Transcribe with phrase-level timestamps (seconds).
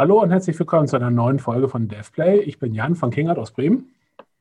[0.00, 2.40] Hallo und herzlich willkommen zu einer neuen Folge von DevPlay.
[2.40, 3.90] Ich bin Jan von Kingart aus Bremen.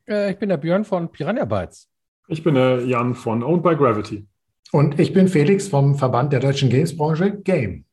[0.08, 1.90] Äh, ich bin der Björn von Piranha Bytes.
[2.30, 4.26] Ich bin der Jan von Owned by Gravity.
[4.72, 7.84] Und ich bin Felix vom Verband der deutschen Gamesbranche Game.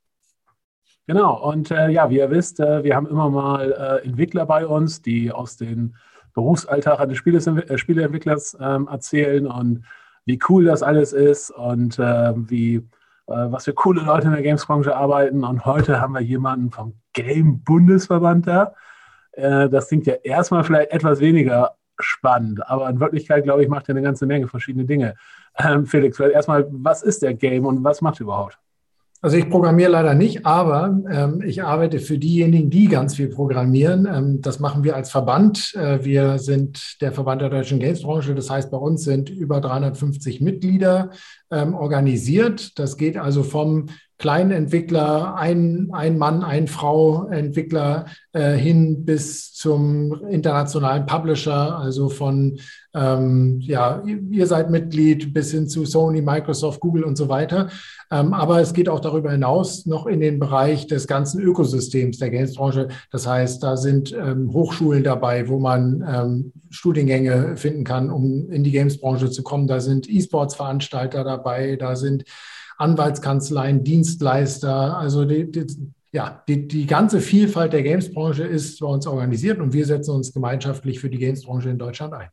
[1.09, 4.65] Genau, und äh, ja, wie ihr wisst, äh, wir haben immer mal äh, Entwickler bei
[4.65, 5.97] uns, die aus dem
[6.35, 9.85] Berufsalltag eines Spieles, äh, Spieleentwicklers ähm, erzählen und
[10.25, 12.87] wie cool das alles ist und äh, wie
[13.35, 15.45] was für coole Leute in der Gamesbranche arbeiten.
[15.45, 18.75] Und heute haben wir jemanden vom Game-Bundesverband da.
[19.33, 23.89] Äh, das klingt ja erstmal vielleicht etwas weniger spannend, aber in Wirklichkeit, glaube ich, macht
[23.89, 25.15] er eine ganze Menge verschiedene Dinge.
[25.59, 28.59] Ähm, Felix, vielleicht erstmal, was ist der Game und was macht er überhaupt?
[29.23, 34.07] Also ich programmiere leider nicht, aber ähm, ich arbeite für diejenigen, die ganz viel programmieren.
[34.07, 35.75] Ähm, das machen wir als Verband.
[35.75, 38.35] Äh, wir sind der Verband der deutschen Gamesbranche.
[38.35, 41.11] Das heißt, bei uns sind über 350 Mitglieder
[41.51, 42.79] ähm, organisiert.
[42.79, 43.87] Das geht also vom
[44.19, 52.09] kleinen Entwickler, ein, ein Mann, ein Frau Entwickler äh, hin bis zum internationalen Publisher, also
[52.09, 52.59] von,
[52.97, 57.69] ähm, ja, ihr seid Mitglied bis hin zu Sony, Microsoft, Google und so weiter.
[58.11, 62.31] Ähm, aber es geht auch darüber hinaus noch in den Bereich des ganzen Ökosystems der
[62.31, 62.89] Gamesbranche.
[63.11, 68.65] Das heißt, da sind ähm, Hochschulen dabei, wo man ähm, Studiengänge finden kann, um in
[68.65, 69.67] die Gamesbranche zu kommen.
[69.67, 72.25] Da sind E-Sports-Veranstalter dabei, da sind
[72.79, 74.97] Anwaltskanzleien, Dienstleister.
[74.97, 75.67] Also die, die,
[76.13, 80.33] ja, die, die ganze Vielfalt der Gamesbranche ist bei uns organisiert und wir setzen uns
[80.33, 82.31] gemeinschaftlich für die Gamesbranche in Deutschland ein.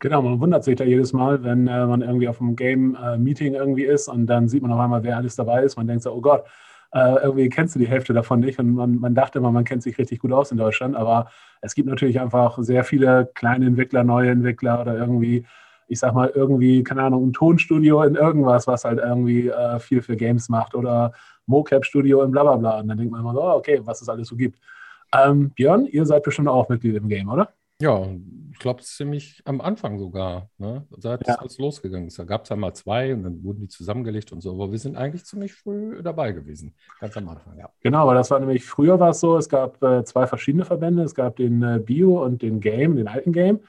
[0.00, 3.56] Genau, man wundert sich da jedes Mal, wenn äh, man irgendwie auf einem Game-Meeting äh,
[3.56, 5.76] irgendwie ist und dann sieht man auf einmal, wer alles dabei ist.
[5.76, 6.44] Man denkt so, oh Gott,
[6.92, 9.82] äh, irgendwie kennst du die Hälfte davon nicht und man, man dachte immer, man kennt
[9.82, 11.28] sich richtig gut aus in Deutschland, aber
[11.62, 15.44] es gibt natürlich einfach sehr viele kleine Entwickler, neue Entwickler oder irgendwie
[15.88, 20.02] ich sag mal, irgendwie, keine Ahnung, ein Tonstudio in irgendwas, was halt irgendwie äh, viel
[20.02, 21.12] für Games macht oder
[21.46, 22.80] Mocap-Studio in blablabla.
[22.80, 24.58] Und dann denkt man immer so, oh, okay, was es alles so gibt.
[25.14, 27.54] Ähm, Björn, ihr seid bestimmt auch Mitglied im Game, oder?
[27.80, 28.08] Ja,
[28.50, 30.84] ich glaube ziemlich am Anfang sogar, ne?
[30.96, 31.36] seit ja.
[31.36, 32.18] alles losgegangen ist.
[32.18, 34.50] Da gab es einmal zwei und dann wurden die zusammengelegt und so.
[34.50, 37.70] Aber wir sind eigentlich ziemlich früh dabei gewesen, ganz am Anfang, ja.
[37.80, 41.04] Genau, aber das war nämlich, früher war es so, es gab äh, zwei verschiedene Verbände.
[41.04, 43.60] Es gab den äh, Bio und den Game, den alten Game.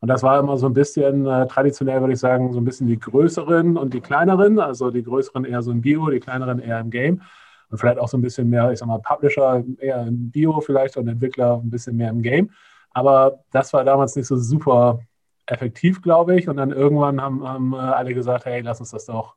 [0.00, 2.86] Und das war immer so ein bisschen äh, traditionell, würde ich sagen, so ein bisschen
[2.86, 4.60] die größeren und die kleineren.
[4.60, 7.20] Also die größeren eher so im Bio, die kleineren eher im Game.
[7.68, 10.96] Und vielleicht auch so ein bisschen mehr, ich sag mal, Publisher eher im Bio vielleicht
[10.96, 12.50] und Entwickler ein bisschen mehr im Game.
[12.90, 15.00] Aber das war damals nicht so super
[15.46, 16.48] effektiv, glaube ich.
[16.48, 19.34] Und dann irgendwann haben, haben äh, alle gesagt, hey, lass uns das doch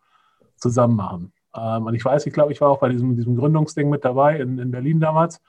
[0.55, 1.33] zusammen machen.
[1.55, 4.37] Ähm, und ich weiß, ich glaube, ich war auch bei diesem, diesem Gründungsding mit dabei
[4.39, 5.41] in, in Berlin damals.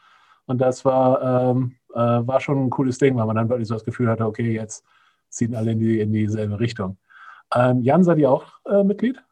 [0.47, 3.75] Und das war, ähm, äh, war schon ein cooles Ding, weil man dann wirklich so
[3.75, 4.85] das Gefühl hatte, okay, jetzt
[5.29, 6.99] ziehen alle in, die, in dieselbe Richtung.
[7.55, 9.23] Ähm, Jan, seid ihr auch äh, Mitglied?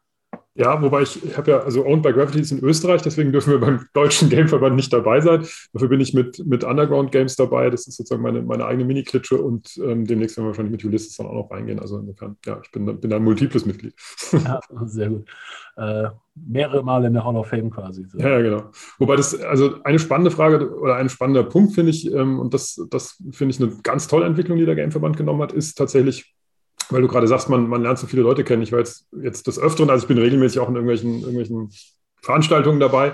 [0.53, 3.59] Ja, wobei ich, habe ja, also Owned by Gravity ist in Österreich, deswegen dürfen wir
[3.59, 5.45] beim deutschen Gameverband nicht dabei sein.
[5.71, 7.69] Dafür bin ich mit, mit Underground Games dabei.
[7.69, 11.15] Das ist sozusagen meine, meine eigene Mini-Klitsche und ähm, demnächst werden wir wahrscheinlich mit Ulysses
[11.15, 11.79] dann auch noch reingehen.
[11.79, 13.93] Also insofern, ja, ich bin, bin ein multiples Mitglied.
[14.43, 15.29] Ja, sehr gut.
[15.77, 18.05] Äh, mehrere Mal in der Hall of Fame quasi.
[18.05, 18.17] So.
[18.17, 18.71] Ja, genau.
[18.97, 22.81] Wobei das, also eine spannende Frage oder ein spannender Punkt finde ich, ähm, und das,
[22.89, 26.33] das finde ich eine ganz tolle Entwicklung, die der Gameverband genommen hat, ist tatsächlich
[26.91, 28.61] weil du gerade sagst, man, man lernt so viele Leute kennen.
[28.61, 31.69] Ich war jetzt, jetzt des Öfteren, also ich bin regelmäßig auch in irgendwelchen, irgendwelchen
[32.21, 33.13] Veranstaltungen dabei,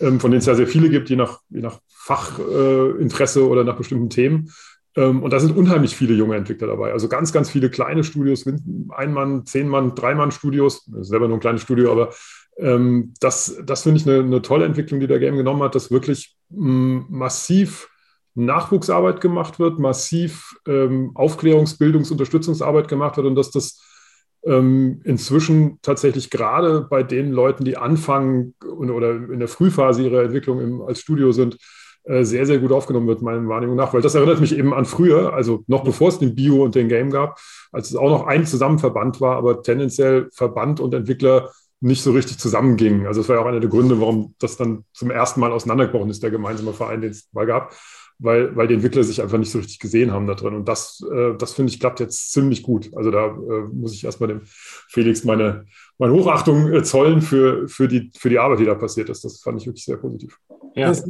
[0.00, 3.64] ähm, von denen es ja sehr viele gibt, je nach, je nach Fachinteresse äh, oder
[3.64, 4.50] nach bestimmten Themen.
[4.94, 6.92] Ähm, und da sind unheimlich viele junge Entwickler dabei.
[6.92, 8.44] Also ganz, ganz viele kleine Studios,
[8.90, 10.90] Ein-Mann, Zehn-Mann, Drei-Mann-Studios.
[11.00, 12.10] Selber nur ein kleines Studio, aber
[12.58, 15.90] ähm, das, das finde ich eine, eine, tolle Entwicklung, die der Game genommen hat, dass
[15.90, 17.88] wirklich mh, massiv
[18.34, 23.80] Nachwuchsarbeit gemacht wird, massiv ähm, Aufklärungs-, Bildungs-, Unterstützungsarbeit gemacht wird und dass das
[24.44, 30.60] ähm, inzwischen tatsächlich gerade bei den Leuten, die anfangen oder in der Frühphase ihrer Entwicklung
[30.60, 31.58] im, als Studio sind,
[32.04, 33.94] äh, sehr, sehr gut aufgenommen wird, meiner Wahrnehmung nach.
[33.94, 36.88] Weil das erinnert mich eben an früher, also noch bevor es den Bio und den
[36.88, 37.38] Game gab,
[37.70, 41.50] als es auch noch ein Zusammenverband war, aber tendenziell Verband und Entwickler
[41.80, 43.06] nicht so richtig zusammengingen.
[43.06, 46.10] Also das war ja auch einer der Gründe, warum das dann zum ersten Mal auseinandergebrochen
[46.10, 47.74] ist, der gemeinsame Verein, den es mal gab
[48.22, 50.54] weil, weil die Entwickler sich einfach nicht so richtig gesehen haben da drin.
[50.54, 52.90] Und das, äh, das finde ich, klappt jetzt ziemlich gut.
[52.94, 55.66] Also da äh, muss ich erstmal dem Felix meine,
[56.02, 59.24] meine Hochachtung äh, zollen für, für, die, für die Arbeit, die da passiert ist.
[59.24, 60.36] Das fand ich wirklich sehr positiv.
[60.74, 60.88] Ja.
[60.88, 61.04] Das,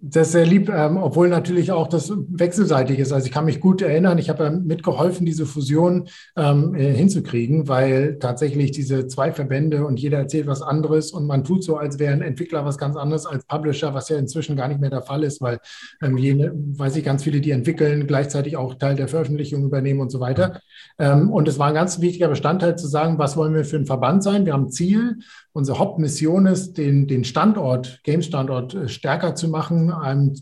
[0.00, 3.12] das ist sehr lieb, ähm, obwohl natürlich auch das wechselseitig ist.
[3.12, 7.68] Also ich kann mich gut erinnern, ich habe ja mitgeholfen, diese Fusion ähm, äh, hinzukriegen,
[7.68, 11.98] weil tatsächlich diese zwei Verbände und jeder erzählt was anderes und man tut so, als
[11.98, 15.02] wäre ein Entwickler was ganz anderes als Publisher, was ja inzwischen gar nicht mehr der
[15.02, 15.58] Fall ist, weil
[16.00, 20.10] ähm, jene, weiß ich, ganz viele, die entwickeln, gleichzeitig auch Teil der Veröffentlichung übernehmen und
[20.10, 20.60] so weiter.
[20.98, 23.86] Ähm, und es war ein ganz wichtiger Bestandteil zu sagen, was wollen wir für ein
[23.86, 24.37] Verband sein?
[24.38, 24.46] Sein.
[24.46, 25.18] Wir haben Ziel.
[25.52, 29.92] Unsere Hauptmission ist, den, den Standort, Game-Standort äh, stärker zu machen,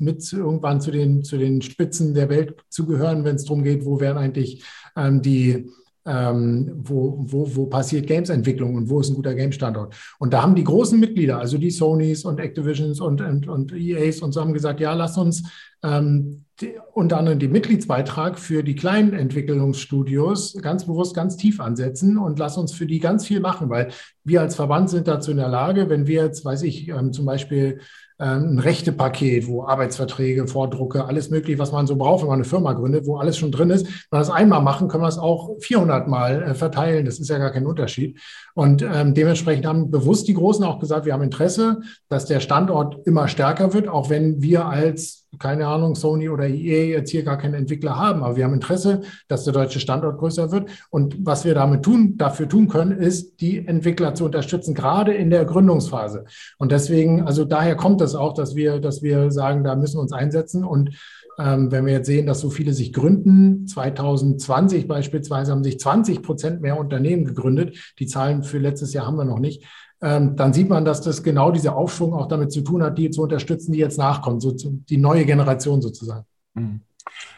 [0.01, 3.85] mit irgendwann zu den, zu den Spitzen der Welt zu gehören, wenn es darum geht,
[3.85, 4.65] wo werden eigentlich
[4.97, 5.69] ähm, die
[6.09, 9.93] ähm, wo, wo, wo passiert Games-Entwicklung und wo ist ein guter Game-Standort.
[10.21, 14.21] Und da haben die großen Mitglieder, also die Sonys und Activisions und, und, und EAs
[14.21, 15.43] und so haben gesagt, ja, lass uns
[15.83, 22.17] ähm, die, unter anderem den Mitgliedsbeitrag für die kleinen Entwicklungsstudios ganz bewusst ganz tief ansetzen
[22.17, 23.89] und lass uns für die ganz viel machen, weil
[24.25, 27.27] wir als Verband sind dazu in der Lage, wenn wir jetzt, weiß ich, ähm, zum
[27.27, 27.81] Beispiel
[28.19, 32.45] ähm, ein Rechtepaket, wo Arbeitsverträge, Vordrucke, alles mögliche, was man so braucht, wenn man eine
[32.45, 33.85] Firma gründet, wo alles schon drin ist.
[33.87, 37.05] Wenn wir das einmal machen, können wir es auch 400 Mal äh, verteilen.
[37.05, 38.19] Das ist ja gar kein Unterschied.
[38.55, 43.07] Und ähm, dementsprechend haben bewusst die Großen auch gesagt, wir haben Interesse, dass der Standort
[43.07, 47.37] immer stärker wird, auch wenn wir als keine Ahnung, Sony oder EA jetzt hier gar
[47.37, 50.71] keinen Entwickler haben, aber wir haben Interesse, dass der deutsche Standort größer wird.
[50.91, 55.31] Und was wir damit tun, dafür tun können, ist, die Entwickler zu unterstützen, gerade in
[55.31, 56.25] der Gründungsphase.
[56.59, 59.97] Und deswegen, also daher kommt es das auch, dass wir, dass wir sagen, da müssen
[59.97, 60.65] wir uns einsetzen.
[60.65, 60.97] Und
[61.39, 66.23] ähm, wenn wir jetzt sehen, dass so viele sich gründen, 2020 beispielsweise haben sich 20
[66.23, 67.77] Prozent mehr Unternehmen gegründet.
[67.99, 69.65] Die Zahlen für letztes Jahr haben wir noch nicht
[69.99, 73.23] dann sieht man, dass das genau dieser Aufschwung auch damit zu tun hat, die zu
[73.23, 76.27] unterstützen, die jetzt nachkommen, so die neue Generation sozusagen.
[76.55, 76.81] Mhm.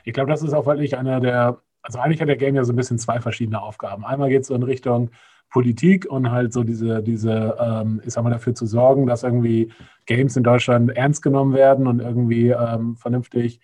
[0.04, 2.72] Ich glaube, das ist auch wirklich einer der, also eigentlich hat der Game ja so
[2.72, 4.04] ein bisschen zwei verschiedene Aufgaben.
[4.04, 5.10] Einmal geht es so in Richtung
[5.50, 9.72] Politik und halt so diese, diese ähm, ich sag mal, dafür zu sorgen, dass irgendwie
[10.06, 13.60] Games in Deutschland ernst genommen werden und irgendwie ähm, vernünftig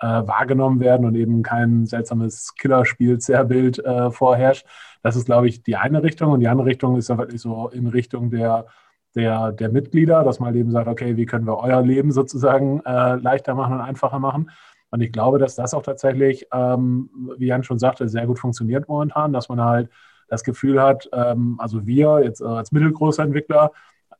[0.00, 4.66] äh, wahrgenommen werden und eben kein seltsames Killerspiel-Zerrbild äh, vorherrscht.
[5.02, 6.32] Das ist, glaube ich, die eine Richtung.
[6.32, 8.66] Und die andere Richtung ist ja wirklich so in Richtung der,
[9.14, 13.16] der, der Mitglieder, dass man eben sagt, okay, wie können wir euer Leben sozusagen äh,
[13.16, 14.50] leichter machen und einfacher machen.
[14.90, 18.88] Und ich glaube, dass das auch tatsächlich, ähm, wie Jan schon sagte, sehr gut funktioniert
[18.88, 19.90] momentan, dass man halt
[20.28, 23.72] das Gefühl hat, ähm, also wir jetzt als mittelgroßer Entwickler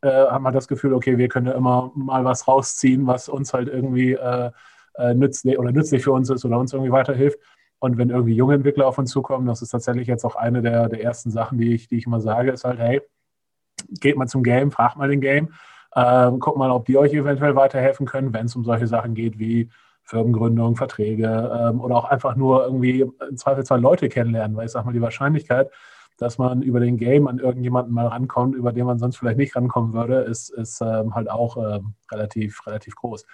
[0.02, 3.52] äh, haben halt das Gefühl, okay, wir können ja immer mal was rausziehen, was uns
[3.52, 4.50] halt irgendwie äh,
[4.94, 7.38] äh nützlich oder nützlich für uns ist oder uns irgendwie weiterhilft.
[7.80, 10.88] Und wenn irgendwie junge Entwickler auf uns zukommen, das ist tatsächlich jetzt auch eine der,
[10.88, 13.00] der ersten Sachen, die ich, die ich immer sage, ist halt, hey,
[14.00, 15.50] geht mal zum Game, fragt mal den Game,
[15.94, 19.38] ähm, guckt mal, ob die euch eventuell weiterhelfen können, wenn es um solche Sachen geht
[19.38, 19.70] wie
[20.02, 24.86] Firmengründung, Verträge ähm, oder auch einfach nur irgendwie im Zweifelsfall Leute kennenlernen, weil ich sage
[24.86, 25.70] mal, die Wahrscheinlichkeit,
[26.16, 29.54] dass man über den Game an irgendjemanden mal rankommt, über den man sonst vielleicht nicht
[29.54, 33.24] rankommen würde, ist, ist ähm, halt auch ähm, relativ, relativ groß.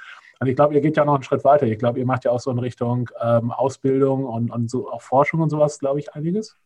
[0.40, 1.66] Und ich glaube, ihr geht ja noch einen Schritt weiter.
[1.66, 5.02] Ich glaube, ihr macht ja auch so in Richtung ähm, Ausbildung und, und so auch
[5.02, 6.56] Forschung und sowas, glaube ich, einiges.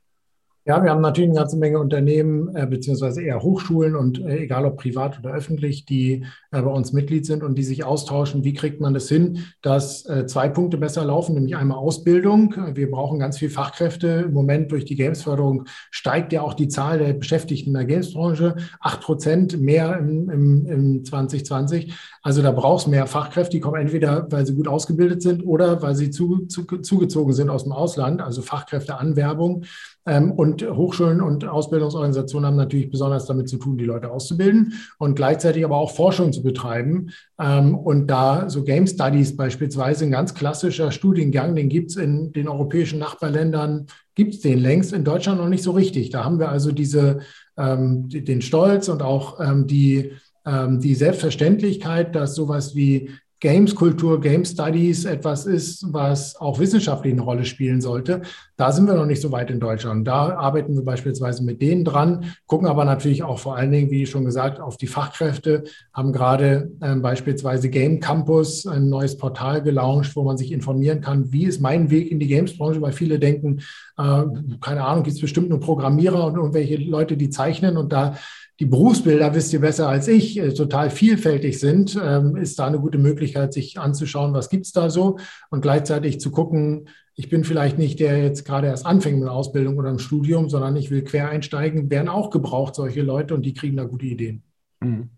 [0.69, 4.67] Ja, wir haben natürlich eine ganze Menge Unternehmen, äh, beziehungsweise eher Hochschulen und äh, egal
[4.67, 8.45] ob privat oder öffentlich, die äh, bei uns Mitglied sind und die sich austauschen.
[8.45, 12.55] Wie kriegt man das hin, dass äh, zwei Punkte besser laufen, nämlich einmal Ausbildung.
[12.75, 14.27] Wir brauchen ganz viel Fachkräfte.
[14.27, 18.57] Im Moment durch die Gamesförderung steigt ja auch die Zahl der Beschäftigten in der Gamesbranche.
[18.79, 21.95] Acht Prozent mehr im, im, im 2020.
[22.21, 23.53] Also da brauchst du mehr Fachkräfte.
[23.53, 27.49] Die kommen entweder, weil sie gut ausgebildet sind oder weil sie zu, zu, zugezogen sind
[27.49, 29.65] aus dem Ausland, also Fachkräfteanwerbung.
[30.09, 35.17] Ähm, und Hochschulen und Ausbildungsorganisationen haben natürlich besonders damit zu tun, die Leute auszubilden und
[35.17, 37.11] gleichzeitig aber auch Forschung zu betreiben.
[37.39, 42.33] Ähm, und da so Game Studies beispielsweise ein ganz klassischer Studiengang, den gibt es in
[42.33, 46.11] den europäischen Nachbarländern, gibt es den längst, in Deutschland noch nicht so richtig.
[46.11, 47.21] Da haben wir also diese,
[47.59, 50.13] ähm, den Stolz und auch die,
[50.47, 57.45] die Selbstverständlichkeit, dass sowas wie Games-Kultur, Game Studies etwas ist, was auch wissenschaftlich eine Rolle
[57.45, 58.23] spielen sollte.
[58.57, 60.07] Da sind wir noch nicht so weit in Deutschland.
[60.09, 64.07] Da arbeiten wir beispielsweise mit denen dran, gucken aber natürlich auch vor allen Dingen, wie
[64.07, 70.17] schon gesagt, auf die Fachkräfte, haben gerade äh, beispielsweise Game Campus, ein neues Portal gelauncht,
[70.17, 73.61] wo man sich informieren kann, wie ist mein Weg in die Games-Branche, weil viele denken,
[73.99, 74.25] äh,
[74.61, 78.17] keine Ahnung, gibt es bestimmt nur Programmierer und irgendwelche Leute, die zeichnen und da
[78.61, 82.81] die Berufsbilder, wisst ihr besser als ich, äh, total vielfältig sind, ähm, ist da eine
[82.81, 85.19] gute Möglichkeit, sich anzuschauen, was gibt's da so
[85.51, 89.77] und gleichzeitig zu gucken, ich bin vielleicht nicht der jetzt gerade erst anfängt mit Ausbildung
[89.77, 93.55] oder einem Studium, sondern ich will quer einsteigen, werden auch gebraucht, solche Leute, und die
[93.55, 94.43] kriegen da gute Ideen.
[94.81, 95.11] Mhm.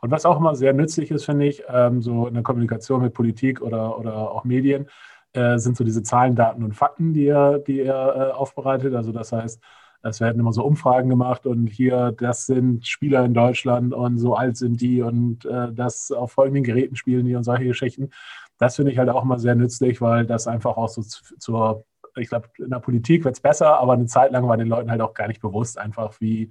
[0.00, 3.12] Und was auch immer sehr nützlich ist, finde ich, ähm, so in der Kommunikation mit
[3.12, 4.86] Politik oder, oder auch Medien,
[5.32, 8.94] äh, sind so diese Zahlen, Daten und Fakten, die ihr, die ihr äh, aufbereitet.
[8.94, 9.60] Also das heißt,
[10.02, 14.34] es werden immer so Umfragen gemacht und hier, das sind Spieler in Deutschland und so
[14.34, 18.10] alt sind die und äh, das auf folgenden Geräten spielen die und solche Geschichten.
[18.58, 21.84] Das finde ich halt auch immer sehr nützlich, weil das einfach auch so zur,
[22.16, 24.90] ich glaube, in der Politik wird es besser, aber eine Zeit lang war den Leuten
[24.90, 26.50] halt auch gar nicht bewusst, einfach wie,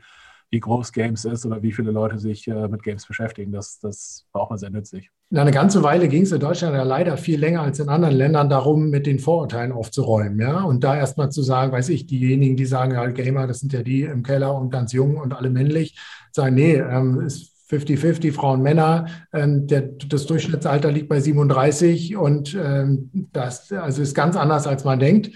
[0.51, 3.51] wie groß Games ist oder wie viele Leute sich äh, mit Games beschäftigen.
[3.51, 5.11] Das, das war auch mal sehr nützlich.
[5.31, 8.49] Eine ganze Weile ging es in Deutschland ja leider viel länger als in anderen Ländern
[8.49, 10.39] darum, mit den Vorurteilen aufzuräumen.
[10.39, 10.63] Ja?
[10.63, 13.83] Und da erstmal zu sagen, weiß ich, diejenigen, die sagen, ja, Gamer, das sind ja
[13.83, 15.99] die im Keller und ganz jung und alle männlich,
[16.31, 19.05] sagen, nee, ähm, ist 50-50 Frauen, Männer.
[19.31, 24.83] Ähm, der, das Durchschnittsalter liegt bei 37 und ähm, das also ist ganz anders, als
[24.83, 25.29] man denkt.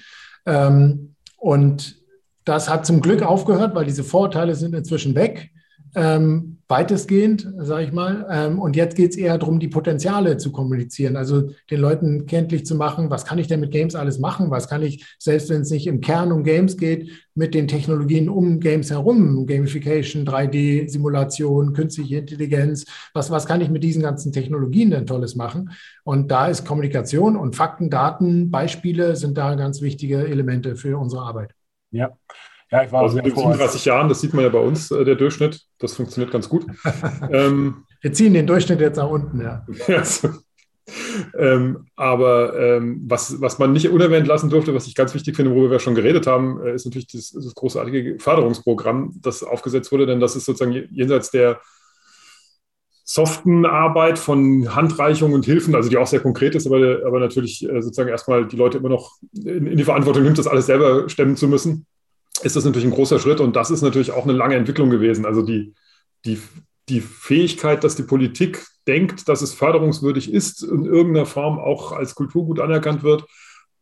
[0.48, 2.03] Ähm, und
[2.46, 5.52] das hat zum Glück aufgehört, weil diese Vorurteile sind inzwischen weg
[5.96, 8.26] ähm, weitestgehend, sage ich mal.
[8.30, 12.66] Ähm, und jetzt geht es eher darum, die Potenziale zu kommunizieren, also den Leuten kenntlich
[12.66, 15.62] zu machen, was kann ich denn mit Games alles machen, was kann ich, selbst wenn
[15.62, 21.74] es nicht im Kern um Games geht, mit den Technologien um Games herum, Gamification, 3D-Simulation,
[21.74, 25.72] künstliche Intelligenz, was, was kann ich mit diesen ganzen Technologien denn Tolles machen?
[26.04, 31.24] Und da ist Kommunikation und Fakten, Daten, Beispiele sind da ganz wichtige Elemente für unsere
[31.24, 31.54] Arbeit.
[31.94, 32.12] Ja,
[32.74, 35.14] ja, ich war also mit 37 Jahren, das sieht man ja bei uns, äh, der
[35.14, 35.62] Durchschnitt.
[35.78, 36.66] Das funktioniert ganz gut.
[37.32, 39.64] ähm, Wir ziehen den Durchschnitt jetzt nach unten, ja.
[41.38, 45.52] ähm, aber ähm, was, was man nicht unerwähnt lassen durfte, was ich ganz wichtig finde,
[45.52, 50.08] worüber wir schon geredet haben, äh, ist natürlich das, das großartige Förderungsprogramm, das aufgesetzt wurde,
[50.08, 51.62] denn das ist sozusagen jenseits der
[53.04, 57.68] soften Arbeit von Handreichung und Hilfen, also die auch sehr konkret ist, aber, aber natürlich
[57.68, 61.10] äh, sozusagen erstmal die Leute immer noch in, in die Verantwortung nimmt, das alles selber
[61.10, 61.86] stemmen zu müssen
[62.42, 65.26] ist das natürlich ein großer Schritt und das ist natürlich auch eine lange Entwicklung gewesen.
[65.26, 65.74] Also die,
[66.26, 66.40] die,
[66.90, 72.16] die Fähigkeit, dass die Politik denkt, dass es förderungswürdig ist, in irgendeiner Form auch als
[72.16, 73.26] Kulturgut anerkannt wird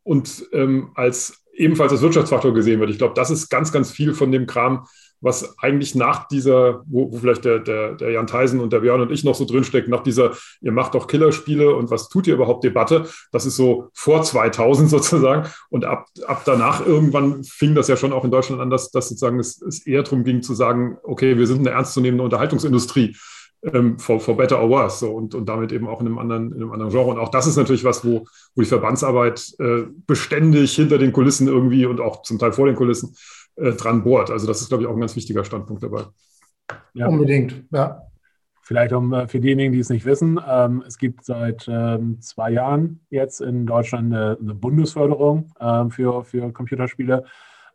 [0.03, 2.91] und ähm, als ebenfalls als Wirtschaftsfaktor gesehen wird.
[2.91, 4.85] Ich glaube, das ist ganz, ganz viel von dem Kram,
[5.21, 9.01] was eigentlich nach dieser, wo, wo vielleicht der, der, der, Jan Theisen und der Björn
[9.01, 12.33] und ich noch so drinstecken, nach dieser, ihr macht doch Killerspiele und was tut ihr
[12.33, 15.47] überhaupt Debatte, das ist so vor 2000 sozusagen.
[15.69, 19.09] Und ab, ab danach irgendwann fing das ja schon auch in Deutschland an, dass, dass
[19.09, 23.15] sozusagen es, es eher darum ging zu sagen, okay, wir sind eine ernstzunehmende Unterhaltungsindustrie.
[23.63, 26.51] Ähm, for, for better or worse so, und, und damit eben auch in einem, anderen,
[26.51, 27.11] in einem anderen Genre.
[27.11, 28.25] Und auch das ist natürlich was, wo,
[28.55, 32.75] wo die Verbandsarbeit äh, beständig hinter den Kulissen irgendwie und auch zum Teil vor den
[32.75, 33.15] Kulissen
[33.55, 34.31] äh, dran bohrt.
[34.31, 36.03] Also das ist, glaube ich, auch ein ganz wichtiger Standpunkt dabei.
[36.93, 37.07] Ja.
[37.07, 38.03] Unbedingt, ja.
[38.63, 42.51] Vielleicht um äh, für diejenigen, die es nicht wissen, ähm, es gibt seit ähm, zwei
[42.51, 47.25] Jahren jetzt in Deutschland eine, eine Bundesförderung ähm, für, für Computerspiele.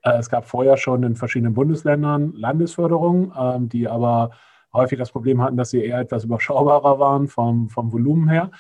[0.03, 4.31] Äh, es gab vorher schon in verschiedenen Bundesländern Landesförderungen, ähm, die aber
[4.73, 8.51] häufig das Problem hatten, dass sie eher etwas überschaubarer waren vom, vom Volumen her.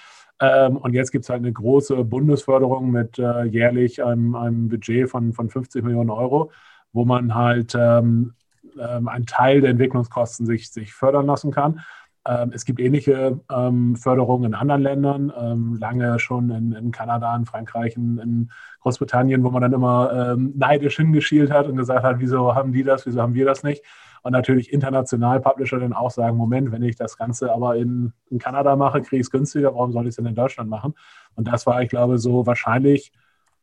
[0.40, 5.08] Ähm, und jetzt gibt es halt eine große Bundesförderung mit äh, jährlich einem, einem Budget
[5.08, 6.50] von, von 50 Millionen Euro
[6.92, 8.34] wo man halt ähm,
[8.78, 11.80] ähm, einen Teil der Entwicklungskosten sich, sich fördern lassen kann.
[12.26, 17.46] Ähm, es gibt ähnliche ähm, Förderungen in anderen Ländern, lange schon in, in, Kanada, in
[17.46, 18.50] Frankreich, in, in,
[18.80, 23.04] Großbritannien, wo man dann immer neidisch hingeschielt hat und gesagt hat, wieso haben die das,
[23.04, 23.82] wieso haben wir das nicht?
[24.26, 28.40] Und natürlich international Publisher dann auch sagen, Moment, wenn ich das Ganze aber in, in
[28.40, 30.94] Kanada mache, kriege ich es günstiger, warum soll ich es denn in Deutschland machen?
[31.36, 33.12] Und das war, ich glaube, so wahrscheinlich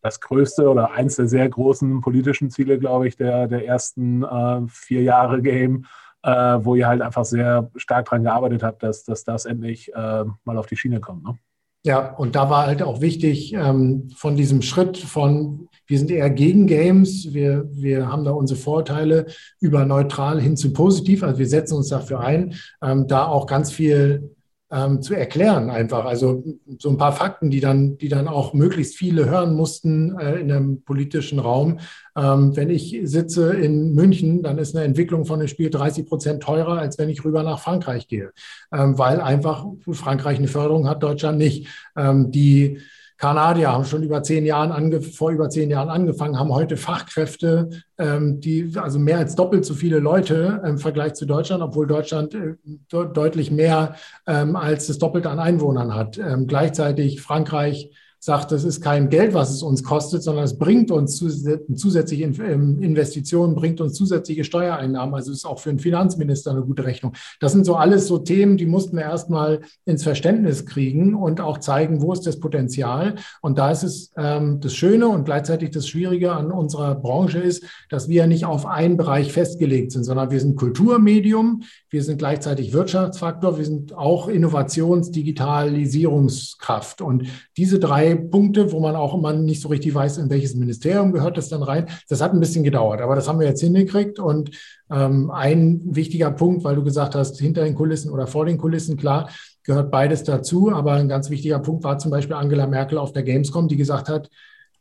[0.03, 4.61] das größte oder eins der sehr großen politischen Ziele, glaube ich, der, der ersten äh,
[4.67, 5.85] vier Jahre Game,
[6.23, 10.25] äh, wo ihr halt einfach sehr stark daran gearbeitet habt, dass, dass das endlich äh,
[10.43, 11.23] mal auf die Schiene kommt.
[11.23, 11.37] Ne?
[11.85, 16.29] Ja, und da war halt auch wichtig ähm, von diesem Schritt von, wir sind eher
[16.29, 19.25] gegen Games, wir, wir haben da unsere Vorteile
[19.59, 23.71] über neutral hin zu positiv, also wir setzen uns dafür ein, ähm, da auch ganz
[23.71, 24.33] viel
[24.73, 26.05] ähm, zu erklären einfach.
[26.05, 26.43] Also
[26.79, 30.51] so ein paar Fakten, die dann, die dann auch möglichst viele hören mussten äh, in
[30.51, 31.79] einem politischen Raum.
[32.17, 36.43] Ähm, wenn ich sitze in München, dann ist eine Entwicklung von einem Spiel 30 Prozent
[36.43, 38.31] teurer, als wenn ich rüber nach Frankreich gehe,
[38.73, 41.67] ähm, weil einfach Frankreich eine Förderung hat, Deutschland nicht.
[41.95, 42.79] Ähm, die
[43.23, 48.41] Kanadier haben schon über zehn Jahren vor über zehn Jahren angefangen, haben heute Fachkräfte, ähm,
[48.41, 52.55] die also mehr als doppelt so viele Leute im Vergleich zu Deutschland, obwohl Deutschland äh,
[52.65, 53.95] de deutlich mehr
[54.27, 56.17] ähm, als das Doppelte an Einwohnern hat.
[56.17, 57.91] Ähm, gleichzeitig Frankreich
[58.23, 62.81] sagt, das ist kein Geld, was es uns kostet, sondern es bringt uns zusätzliche ähm,
[62.81, 65.13] Investitionen, bringt uns zusätzliche Steuereinnahmen.
[65.13, 67.13] Also ist auch für einen Finanzminister eine gute Rechnung.
[67.41, 71.57] Das sind so alles so Themen, die mussten wir erstmal ins Verständnis kriegen und auch
[71.57, 73.15] zeigen, wo ist das Potenzial.
[73.41, 77.65] Und da ist es ähm, das Schöne und gleichzeitig das Schwierige an unserer Branche ist,
[77.89, 82.71] dass wir nicht auf einen Bereich festgelegt sind, sondern wir sind Kulturmedium, wir sind gleichzeitig
[82.71, 87.01] Wirtschaftsfaktor, wir sind auch Innovations-, Digitalisierungskraft.
[87.01, 87.27] Und
[87.57, 91.37] diese drei Punkte, wo man auch immer nicht so richtig weiß, in welches Ministerium gehört
[91.37, 91.87] das dann rein.
[92.09, 94.19] Das hat ein bisschen gedauert, aber das haben wir jetzt hingekriegt.
[94.19, 94.51] Und
[94.91, 98.97] ähm, ein wichtiger Punkt, weil du gesagt hast, hinter den Kulissen oder vor den Kulissen,
[98.97, 99.29] klar,
[99.63, 100.71] gehört beides dazu.
[100.71, 104.09] Aber ein ganz wichtiger Punkt war zum Beispiel Angela Merkel auf der Gamescom, die gesagt
[104.09, 104.29] hat,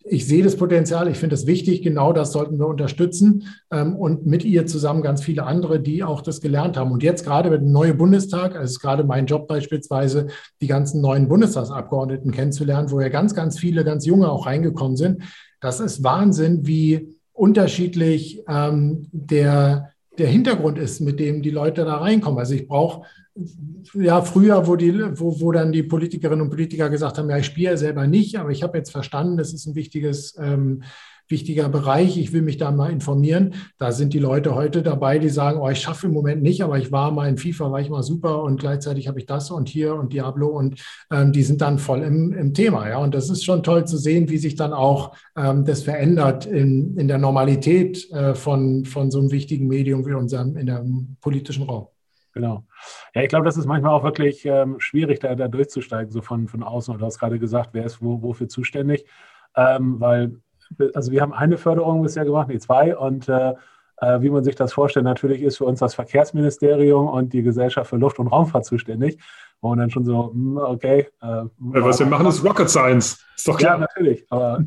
[0.04, 4.26] ich sehe das Potenzial, ich finde es wichtig, genau das sollten wir unterstützen ähm, und
[4.26, 6.90] mit ihr zusammen ganz viele andere, die auch das gelernt haben.
[6.90, 10.28] Und jetzt gerade mit dem neuen Bundestag, also gerade mein Job beispielsweise,
[10.61, 15.23] die ganzen neuen Bundestagsabgeordneten kennenzulernen, wo ja ganz, ganz viele ganz junge auch reingekommen sind.
[15.61, 21.97] Das ist Wahnsinn, wie unterschiedlich ähm, der, der Hintergrund ist, mit dem die Leute da
[21.97, 22.38] reinkommen.
[22.38, 23.07] Also ich brauche
[23.95, 27.47] ja, früher, wo, die, wo, wo dann die Politikerinnen und Politiker gesagt haben, ja, ich
[27.47, 30.83] spiele selber nicht, aber ich habe jetzt verstanden, das ist ein wichtiges, ähm,
[31.33, 33.55] wichtiger Bereich, ich will mich da mal informieren.
[33.79, 36.79] Da sind die Leute heute dabei, die sagen, oh, ich schaffe im Moment nicht, aber
[36.79, 39.69] ich war mal in FIFA, war ich mal super und gleichzeitig habe ich das und
[39.69, 42.89] hier und Diablo und ähm, die sind dann voll im, im Thema.
[42.89, 46.47] Ja, und das ist schon toll zu sehen, wie sich dann auch ähm, das verändert
[46.47, 50.85] in, in der Normalität äh, von, von so einem wichtigen Medium wie unserem in der
[51.21, 51.89] politischen Raum.
[52.33, 52.65] Genau.
[53.15, 56.49] Ja, ich glaube, das ist manchmal auch wirklich ähm, schwierig, da, da durchzusteigen, so von,
[56.49, 56.97] von außen.
[56.97, 59.05] du hast gerade gesagt, wer ist wo, wofür zuständig.
[59.55, 60.41] Ähm, weil,
[60.95, 62.97] also wir haben eine Förderung bisher gemacht, nee, zwei.
[62.97, 63.55] Und äh,
[63.99, 67.91] äh, wie man sich das vorstellt, natürlich ist für uns das Verkehrsministerium und die Gesellschaft
[67.91, 69.19] für Luft- und Raumfahrt zuständig.
[69.61, 71.09] Und dann schon so, hm, okay.
[71.23, 73.25] Äh, was wir machen, ist Rocket Science.
[73.37, 73.75] Ist doch klar.
[73.75, 74.26] Ja, natürlich.
[74.31, 74.64] Aber,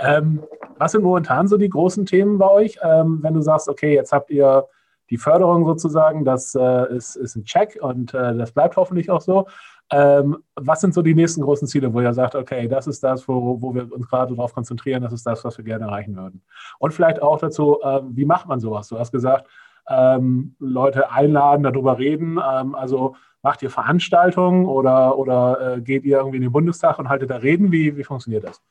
[0.00, 0.42] ähm,
[0.78, 4.12] was sind momentan so die großen Themen bei euch, ähm, wenn du sagst, okay, jetzt
[4.12, 4.66] habt ihr
[5.10, 9.20] die Förderung sozusagen, das äh, ist, ist ein Check und äh, das bleibt hoffentlich auch
[9.20, 9.46] so.
[9.90, 13.28] Ähm, was sind so die nächsten großen Ziele, wo ihr sagt, okay, das ist das,
[13.28, 16.42] wo, wo wir uns gerade darauf konzentrieren, das ist das, was wir gerne erreichen würden?
[16.78, 18.88] Und vielleicht auch dazu, äh, wie macht man sowas?
[18.88, 19.46] Du hast gesagt,
[19.88, 22.38] ähm, Leute einladen, darüber reden.
[22.38, 27.08] Ähm, also macht ihr Veranstaltungen oder, oder äh, geht ihr irgendwie in den Bundestag und
[27.08, 27.70] haltet da Reden?
[27.70, 28.62] Wie, wie funktioniert das?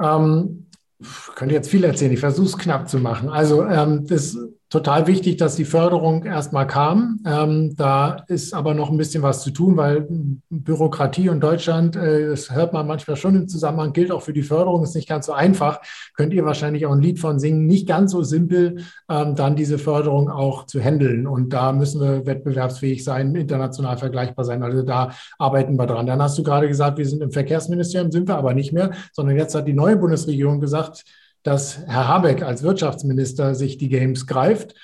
[0.00, 0.66] Ähm,
[0.98, 3.28] ich könnte jetzt viel erzählen, ich versuche es knapp zu machen.
[3.28, 4.36] Also ähm, das
[4.70, 7.20] total wichtig, dass die Förderung erstmal kam.
[7.26, 10.06] Ähm, da ist aber noch ein bisschen was zu tun, weil
[10.50, 14.42] Bürokratie und Deutschland, äh, das hört man manchmal schon im Zusammenhang, gilt auch für die
[14.42, 15.80] Förderung, ist nicht ganz so einfach.
[16.16, 17.66] Könnt ihr wahrscheinlich auch ein Lied von singen.
[17.66, 21.26] Nicht ganz so simpel, ähm, dann diese Förderung auch zu handeln.
[21.26, 24.62] Und da müssen wir wettbewerbsfähig sein, international vergleichbar sein.
[24.62, 26.06] Also da arbeiten wir dran.
[26.06, 29.36] Dann hast du gerade gesagt, wir sind im Verkehrsministerium, sind wir aber nicht mehr, sondern
[29.36, 31.04] jetzt hat die neue Bundesregierung gesagt,
[31.44, 34.74] dass Herr Habeck als Wirtschaftsminister sich die Games greift,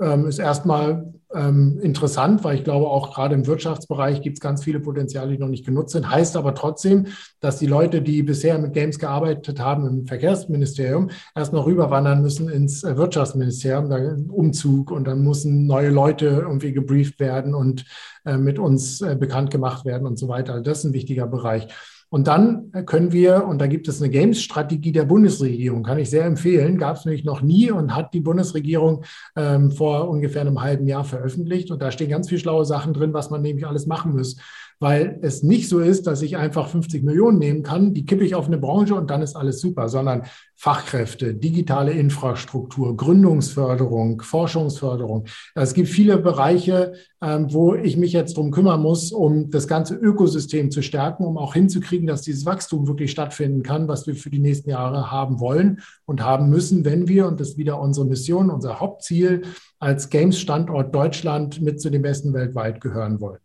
[0.00, 4.64] ähm, ist erstmal ähm, interessant, weil ich glaube, auch gerade im Wirtschaftsbereich gibt es ganz
[4.64, 6.10] viele Potenziale, die noch nicht genutzt sind.
[6.10, 7.06] Heißt aber trotzdem,
[7.40, 12.48] dass die Leute, die bisher mit Games gearbeitet haben im Verkehrsministerium, erst noch rüberwandern müssen
[12.48, 17.84] ins äh, Wirtschaftsministerium, da Umzug und dann müssen neue Leute irgendwie gebrieft werden und
[18.24, 20.54] äh, mit uns äh, bekannt gemacht werden und so weiter.
[20.54, 21.68] Also das ist ein wichtiger Bereich.
[22.10, 26.24] Und dann können wir, und da gibt es eine Games-Strategie der Bundesregierung, kann ich sehr
[26.24, 29.04] empfehlen, gab es nämlich noch nie und hat die Bundesregierung
[29.36, 31.70] ähm, vor ungefähr einem halben Jahr veröffentlicht.
[31.70, 34.36] Und da stehen ganz viele schlaue Sachen drin, was man nämlich alles machen muss
[34.80, 38.34] weil es nicht so ist, dass ich einfach 50 Millionen nehmen kann, die kippe ich
[38.34, 40.22] auf eine Branche und dann ist alles super, sondern
[40.56, 45.26] Fachkräfte, digitale Infrastruktur, Gründungsförderung, Forschungsförderung.
[45.54, 49.94] Es gibt viele Bereiche, ähm, wo ich mich jetzt drum kümmern muss, um das ganze
[49.94, 54.30] Ökosystem zu stärken, um auch hinzukriegen, dass dieses Wachstum wirklich stattfinden kann, was wir für
[54.30, 58.06] die nächsten Jahre haben wollen und haben müssen, wenn wir, und das ist wieder unsere
[58.06, 59.42] Mission, unser Hauptziel,
[59.78, 63.40] als Games-Standort Deutschland mit zu den besten weltweit gehören wollen.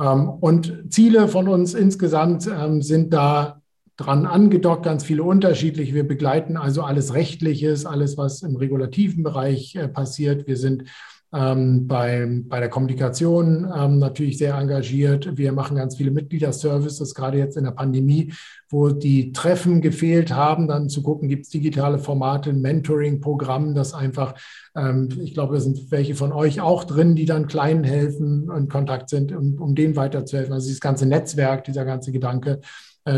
[0.00, 3.60] Ähm, und Ziele von uns insgesamt ähm, sind da
[3.96, 5.94] dran angedockt, ganz viele unterschiedliche.
[5.94, 10.46] Wir begleiten also alles Rechtliches, alles, was im regulativen Bereich äh, passiert.
[10.46, 10.84] Wir sind
[11.34, 15.36] ähm, bei, bei der Kommunikation ähm, natürlich sehr engagiert.
[15.36, 18.32] Wir machen ganz viele Mitgliederservices, gerade jetzt in der Pandemie,
[18.70, 23.94] wo die Treffen gefehlt haben, dann zu gucken, gibt es digitale Formate, ein Mentoring-Programm, das
[23.94, 24.34] einfach,
[24.76, 28.68] ähm, ich glaube, da sind welche von euch auch drin, die dann Kleinen helfen, in
[28.68, 30.52] Kontakt sind, um, um denen weiterzuhelfen.
[30.52, 32.60] Also dieses ganze Netzwerk, dieser ganze Gedanke,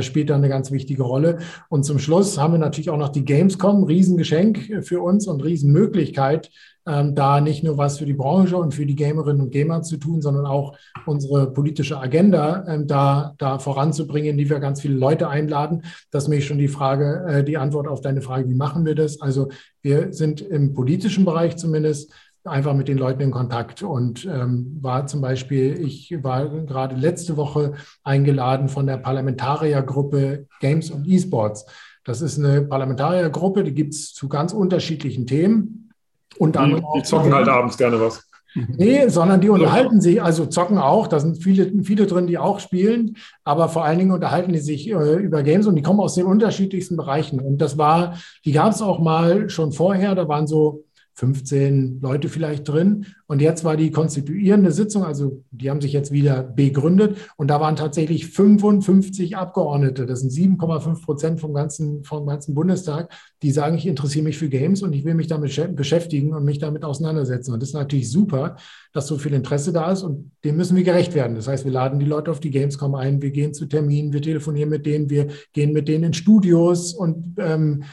[0.00, 1.38] spielt da eine ganz wichtige Rolle.
[1.68, 6.50] Und zum Schluss haben wir natürlich auch noch die Gamescom, Riesengeschenk für uns und Riesenmöglichkeit,
[6.86, 9.96] ähm, da nicht nur was für die Branche und für die Gamerinnen und Gamer zu
[9.96, 15.28] tun, sondern auch unsere politische Agenda ähm, da, da voranzubringen, indem wir ganz viele Leute
[15.28, 15.82] einladen.
[16.10, 18.94] Das ist nämlich schon die Frage, äh, die Antwort auf deine Frage, wie machen wir
[18.94, 19.20] das?
[19.20, 19.48] Also
[19.82, 22.12] wir sind im politischen Bereich zumindest
[22.46, 27.36] einfach mit den Leuten in Kontakt und ähm, war zum Beispiel, ich war gerade letzte
[27.36, 31.66] Woche eingeladen von der Parlamentariergruppe Games und E-Sports.
[32.04, 35.90] Das ist eine Parlamentariergruppe, die gibt es zu ganz unterschiedlichen Themen.
[36.38, 38.22] Und dann die, die zocken halt abends gerne was.
[38.54, 42.58] Nee, sondern die unterhalten sich, also zocken auch, da sind viele, viele drin, die auch
[42.58, 46.14] spielen, aber vor allen Dingen unterhalten die sich äh, über Games und die kommen aus
[46.14, 47.38] den unterschiedlichsten Bereichen.
[47.38, 50.84] Und das war, die gab es auch mal schon vorher, da waren so
[51.16, 53.06] 15 Leute vielleicht drin.
[53.26, 57.16] Und jetzt war die konstituierende Sitzung, also die haben sich jetzt wieder begründet.
[57.36, 63.10] Und da waren tatsächlich 55 Abgeordnete, das sind 7,5 Prozent vom ganzen, vom ganzen Bundestag,
[63.42, 66.58] die sagen, ich interessiere mich für Games und ich will mich damit beschäftigen und mich
[66.58, 67.54] damit auseinandersetzen.
[67.54, 68.56] Und das ist natürlich super,
[68.92, 70.02] dass so viel Interesse da ist.
[70.02, 71.34] Und dem müssen wir gerecht werden.
[71.34, 74.20] Das heißt, wir laden die Leute auf die Gamescom ein, wir gehen zu Terminen, wir
[74.20, 77.84] telefonieren mit denen, wir gehen mit denen in Studios und ähm,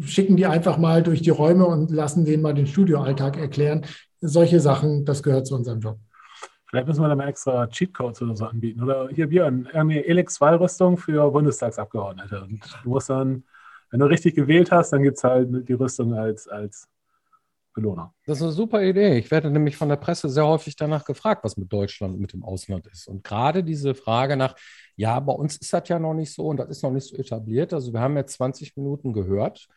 [0.00, 3.84] schicken die einfach mal durch die Räume und lassen denen mal den Studioalltag erklären.
[4.20, 5.98] Solche Sachen, das gehört zu unserem Job.
[6.68, 8.82] Vielleicht müssen wir da mal extra Cheatcodes oder so anbieten.
[8.82, 12.42] Oder hier, Björn, eine Elex-2-Rüstung für Bundestagsabgeordnete.
[12.42, 13.44] Und du musst dann,
[13.90, 16.88] wenn du richtig gewählt hast, dann gibt es halt die Rüstung als, als
[17.76, 18.14] Belohner.
[18.24, 19.18] Das ist eine super Idee.
[19.18, 22.32] Ich werde nämlich von der Presse sehr häufig danach gefragt, was mit Deutschland und mit
[22.32, 23.06] dem Ausland ist.
[23.06, 24.56] Und gerade diese Frage nach,
[24.96, 27.16] ja, bei uns ist das ja noch nicht so und das ist noch nicht so
[27.16, 27.74] etabliert.
[27.74, 29.68] Also wir haben jetzt 20 Minuten gehört,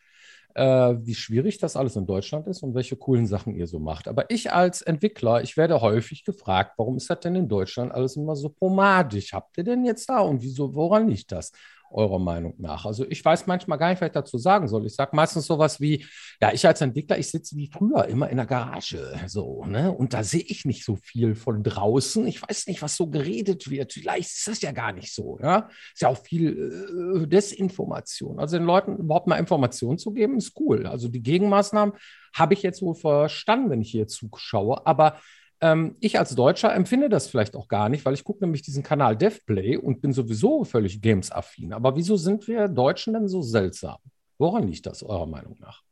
[0.54, 4.08] äh, wie schwierig das alles in Deutschland ist und welche coolen Sachen ihr so macht.
[4.08, 8.16] Aber ich als Entwickler, ich werde häufig gefragt, warum ist das denn in Deutschland alles
[8.16, 9.34] immer so pomadig?
[9.34, 11.52] Habt ihr denn jetzt da und wieso, woran liegt das?
[11.90, 12.84] Eurer Meinung nach?
[12.84, 14.86] Also ich weiß manchmal gar nicht, was ich dazu sagen soll.
[14.86, 16.04] Ich sage meistens sowas wie,
[16.40, 19.90] ja, ich als Entwickler, ich sitze wie früher immer in der Garage, so, ne?
[19.92, 22.26] Und da sehe ich nicht so viel von draußen.
[22.26, 23.92] Ich weiß nicht, was so geredet wird.
[23.92, 25.68] Vielleicht ist das ja gar nicht so, ja.
[25.92, 28.38] Ist ja auch viel äh, Desinformation.
[28.38, 30.86] Also den Leuten überhaupt mal Informationen zu geben, ist cool.
[30.86, 31.94] Also die Gegenmaßnahmen
[32.34, 35.16] habe ich jetzt wohl verstanden, wenn ich hier zuschaue, aber
[35.60, 38.82] ähm, ich als Deutscher empfinde das vielleicht auch gar nicht, weil ich gucke nämlich diesen
[38.82, 41.72] Kanal DevPlay und bin sowieso völlig games-affin.
[41.72, 43.98] Aber wieso sind wir Deutschen denn so seltsam?
[44.38, 45.82] Woran liegt das eurer Meinung nach?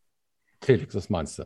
[0.63, 1.45] Felix, was meinst du?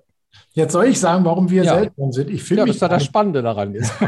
[0.54, 1.74] Jetzt soll ich sagen, warum wir ja.
[1.74, 2.30] seltsam sind.
[2.30, 3.92] Ich ja, mich das ist das Spannende daran ist.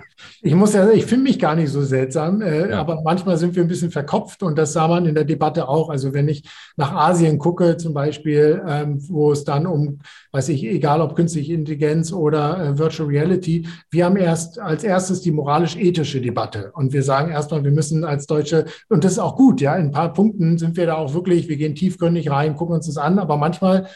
[0.42, 2.80] ich muss ja sagen, ich finde mich gar nicht so seltsam, äh, ja.
[2.80, 5.90] aber manchmal sind wir ein bisschen verkopft und das sah man in der Debatte auch.
[5.90, 6.44] Also wenn ich
[6.76, 9.98] nach Asien gucke zum Beispiel, ähm, wo es dann um,
[10.32, 15.20] weiß ich, egal ob künstliche Intelligenz oder äh, Virtual Reality, wir haben erst als erstes
[15.20, 19.36] die moralisch-ethische Debatte und wir sagen erstmal, wir müssen als Deutsche, und das ist auch
[19.36, 22.56] gut, ja, in ein paar Punkten sind wir da auch wirklich, wir gehen tiefgründig rein,
[22.56, 23.88] gucken uns das an, aber manchmal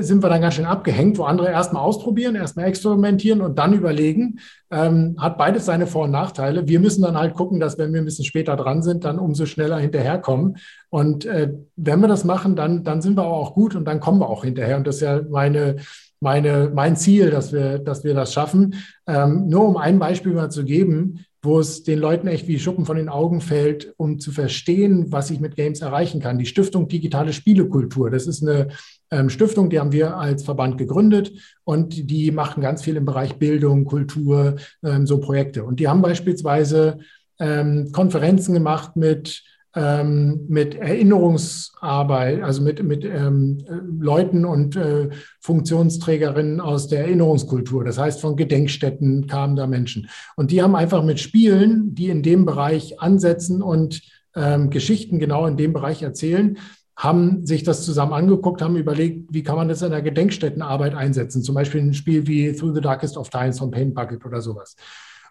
[0.00, 4.38] sind wir dann ganz schön abgehängt, wo andere erstmal ausprobieren, erstmal experimentieren und dann überlegen.
[4.70, 6.66] Ähm, hat beides seine Vor- und Nachteile.
[6.66, 9.44] Wir müssen dann halt gucken, dass wenn wir ein bisschen später dran sind, dann umso
[9.44, 10.56] schneller hinterherkommen.
[10.88, 14.20] Und äh, wenn wir das machen, dann, dann sind wir auch gut und dann kommen
[14.20, 14.78] wir auch hinterher.
[14.78, 15.76] Und das ist ja meine,
[16.20, 18.76] meine, mein Ziel, dass wir, dass wir das schaffen.
[19.06, 22.84] Ähm, nur um ein Beispiel mal zu geben, wo es den Leuten echt wie Schuppen
[22.84, 26.38] von den Augen fällt, um zu verstehen, was ich mit Games erreichen kann.
[26.38, 28.68] Die Stiftung Digitale Spielekultur, das ist eine
[29.10, 31.32] ähm, Stiftung, die haben wir als Verband gegründet
[31.64, 35.64] und die machen ganz viel im Bereich Bildung, Kultur, ähm, so Projekte.
[35.64, 36.98] Und die haben beispielsweise
[37.38, 39.42] ähm, Konferenzen gemacht mit
[39.74, 43.58] ähm, mit Erinnerungsarbeit, also mit, mit ähm,
[44.00, 47.84] Leuten und äh, Funktionsträgerinnen aus der Erinnerungskultur.
[47.84, 50.08] Das heißt, von Gedenkstätten kamen da Menschen.
[50.36, 54.02] Und die haben einfach mit Spielen, die in dem Bereich ansetzen und
[54.34, 56.58] ähm, Geschichten genau in dem Bereich erzählen,
[56.96, 61.42] haben sich das zusammen angeguckt, haben überlegt, wie kann man das in der Gedenkstättenarbeit einsetzen.
[61.42, 64.76] Zum Beispiel ein Spiel wie Through the Darkest of Times von Paint Bucket oder sowas.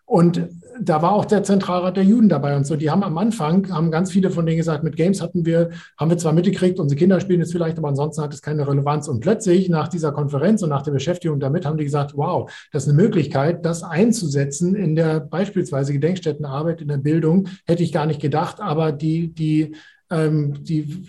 [0.10, 0.50] Und
[0.82, 2.76] da war auch der Zentralrat der Juden dabei und so.
[2.76, 5.69] Die haben am Anfang, haben ganz viele von denen gesagt, mit Games hatten wir,
[6.00, 9.08] haben wir zwar mitgekriegt, unsere Kinder spielen jetzt vielleicht, aber ansonsten hat es keine Relevanz.
[9.08, 12.88] Und plötzlich nach dieser Konferenz und nach der Beschäftigung damit haben die gesagt, wow, das
[12.88, 18.08] ist eine Möglichkeit, das einzusetzen in der beispielsweise Gedenkstättenarbeit, in der Bildung, hätte ich gar
[18.08, 19.76] nicht gedacht, aber die, die,
[20.10, 21.06] ähm, die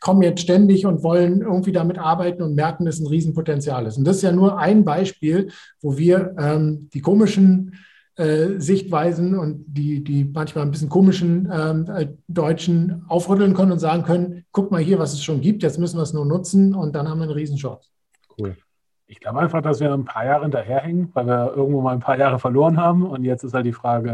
[0.00, 3.96] kommen jetzt ständig und wollen irgendwie damit arbeiten und merken, dass es ein Riesenpotenzial ist.
[3.96, 7.74] Und das ist ja nur ein Beispiel, wo wir ähm, die komischen
[8.16, 13.80] äh, Sichtweisen und die, die manchmal ein bisschen komischen ähm, äh, Deutschen aufrütteln können und
[13.80, 16.74] sagen können, guck mal hier, was es schon gibt, jetzt müssen wir es nur nutzen
[16.74, 17.90] und dann haben wir eine Riesenchance.
[18.38, 18.56] Cool.
[19.06, 22.18] Ich glaube einfach, dass wir ein paar Jahre hinterherhängen, weil wir irgendwo mal ein paar
[22.18, 24.10] Jahre verloren haben und jetzt ist halt die Frage,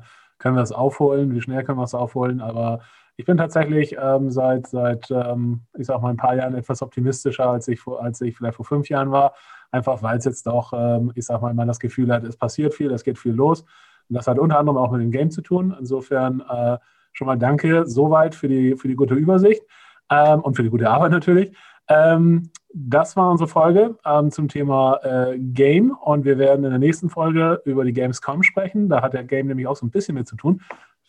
[0.00, 0.04] äh,
[0.38, 2.80] können wir es aufholen, wie schnell können wir es aufholen, aber
[3.16, 7.48] ich bin tatsächlich ähm, seit, seit ähm, ich sag mal, ein paar Jahren etwas optimistischer,
[7.48, 9.34] als ich, als ich vielleicht vor fünf Jahren war
[9.74, 12.74] einfach weil es jetzt doch, ähm, ich sag mal, man das Gefühl hat, es passiert
[12.74, 13.62] viel, es geht viel los.
[14.08, 15.74] Und das hat unter anderem auch mit dem Game zu tun.
[15.78, 16.78] Insofern äh,
[17.12, 19.62] schon mal danke soweit für die, für die gute Übersicht
[20.10, 21.56] ähm, und für die gute Arbeit natürlich.
[21.88, 26.78] Ähm, das war unsere Folge ähm, zum Thema äh, Game und wir werden in der
[26.78, 28.88] nächsten Folge über die Gamescom sprechen.
[28.88, 30.60] Da hat der Game nämlich auch so ein bisschen mit zu tun.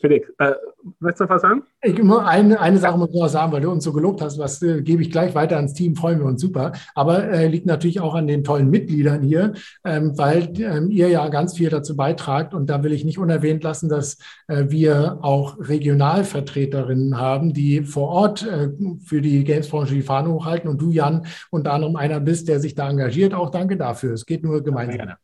[0.02, 0.52] Felix, äh,
[1.00, 1.64] möchtest du was sagen?
[1.82, 4.38] Ich, nur eine, eine Sache muss ich noch sagen, weil du uns so gelobt hast,
[4.38, 6.74] was äh, gebe ich gleich weiter ans Team, freuen wir uns super.
[6.96, 9.54] Aber äh, liegt natürlich auch an den tollen Mitgliedern hier,
[9.86, 12.54] ähm, weil ähm, ihr ja ganz viel dazu beitragt.
[12.54, 18.10] Und da will ich nicht unerwähnt lassen, dass äh, wir auch Regionalvertreterinnen haben, die vor
[18.10, 18.70] Ort äh,
[19.04, 20.70] für die Gamesbranche die Fahne hochhalten.
[20.70, 23.34] Und du, Jan, unter anderem einer bist, der sich da engagiert.
[23.34, 24.14] Auch danke dafür.
[24.14, 25.08] Es geht nur gemeinsam.
[25.08, 25.18] Ja,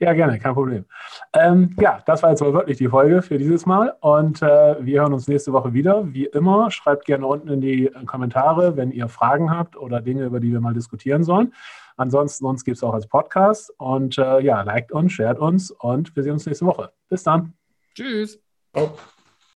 [0.00, 0.86] ja, gerne, kein Problem.
[1.34, 5.02] Ähm, ja, das war jetzt mal wirklich die Folge für dieses Mal und äh, wir
[5.02, 6.12] hören uns nächste Woche wieder.
[6.12, 10.40] Wie immer, schreibt gerne unten in die Kommentare, wenn ihr Fragen habt oder Dinge, über
[10.40, 11.52] die wir mal diskutieren sollen.
[11.98, 16.16] Ansonsten uns gibt es auch als Podcast und äh, ja, liked uns, shared uns und
[16.16, 16.92] wir sehen uns nächste Woche.
[17.10, 17.52] Bis dann.
[17.94, 18.40] Tschüss.
[18.74, 18.96] Ciao.